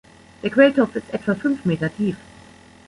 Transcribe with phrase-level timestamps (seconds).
[0.41, 2.17] Der Quelltopf ist etwa fünf Meter tief.